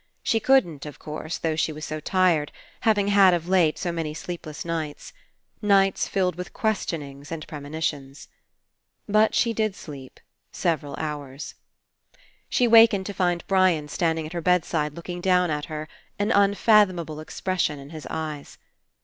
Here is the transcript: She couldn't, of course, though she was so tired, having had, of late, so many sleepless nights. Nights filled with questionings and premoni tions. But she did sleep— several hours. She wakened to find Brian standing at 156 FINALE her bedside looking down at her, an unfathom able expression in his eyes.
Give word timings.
She 0.23 0.39
couldn't, 0.39 0.87
of 0.87 0.97
course, 0.97 1.37
though 1.37 1.55
she 1.55 1.71
was 1.71 1.85
so 1.85 1.99
tired, 1.99 2.51
having 2.79 3.09
had, 3.09 3.35
of 3.35 3.47
late, 3.47 3.77
so 3.77 3.91
many 3.91 4.15
sleepless 4.15 4.65
nights. 4.65 5.13
Nights 5.61 6.07
filled 6.07 6.37
with 6.37 6.53
questionings 6.53 7.31
and 7.31 7.45
premoni 7.47 7.83
tions. 7.83 8.27
But 9.07 9.35
she 9.35 9.53
did 9.53 9.75
sleep— 9.75 10.19
several 10.63 10.95
hours. 10.97 11.53
She 12.49 12.67
wakened 12.67 13.05
to 13.05 13.13
find 13.13 13.45
Brian 13.45 13.87
standing 13.89 14.25
at 14.25 14.33
156 14.33 14.71
FINALE 14.71 14.87
her 14.87 14.89
bedside 14.89 14.95
looking 14.97 15.21
down 15.21 15.51
at 15.51 15.65
her, 15.65 15.87
an 16.17 16.31
unfathom 16.31 16.99
able 16.99 17.19
expression 17.19 17.77
in 17.77 17.91
his 17.91 18.07
eyes. 18.09 18.57